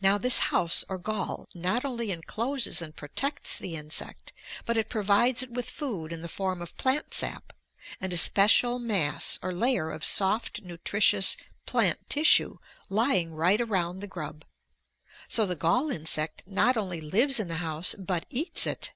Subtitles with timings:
[0.00, 4.32] Now this house or gall not only encloses and protects the insect,
[4.64, 7.52] but it provides it with food in the form of plant sap
[8.00, 12.56] and a special mass or layer of soft nutritious plant tissue
[12.88, 14.44] lying right around the grub.
[15.28, 18.94] So the gall insect not only lives in the house, but eats it!